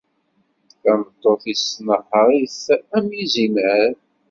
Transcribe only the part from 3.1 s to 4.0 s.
yizimer.